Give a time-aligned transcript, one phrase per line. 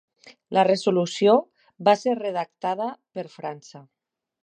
[0.57, 1.35] La resolució
[1.89, 3.89] va ser redactada per França.